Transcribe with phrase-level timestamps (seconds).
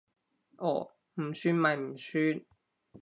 [0.57, 0.89] 哦，
[1.21, 2.41] 唔算咪唔算